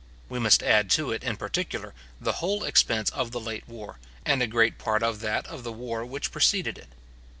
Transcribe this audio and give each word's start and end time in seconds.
We 0.29 0.39
must 0.39 0.63
add 0.63 0.89
to 0.97 1.11
it, 1.11 1.23
in 1.23 1.37
particular, 1.37 1.93
the 2.19 2.31
whole 2.41 2.63
expense 2.63 3.11
of 3.11 3.29
the 3.29 3.39
late 3.39 3.67
war, 3.69 3.99
and 4.25 4.41
a 4.41 4.47
great 4.47 4.79
part 4.79 5.03
of 5.03 5.19
that 5.19 5.45
of 5.45 5.63
the 5.63 5.71
war 5.71 6.03
which 6.03 6.31
preceded 6.31 6.79
it. 6.79 6.89